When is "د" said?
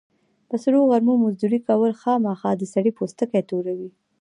2.57-2.63